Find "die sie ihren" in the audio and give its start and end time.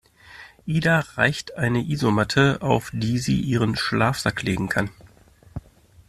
2.91-3.75